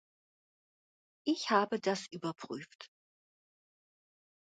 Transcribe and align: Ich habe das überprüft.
Ich 1.27 1.51
habe 1.51 1.79
das 1.79 2.07
überprüft. 2.11 2.87